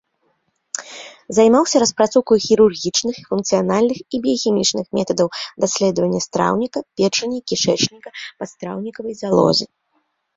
[1.37, 5.27] Займаўся распрацоўкай хірургічных, функцыянальных і біяхімічных метадаў
[5.65, 8.09] даследавання страўніка, печані, кішэчніка,
[8.41, 9.65] падстраўнікавай залозы.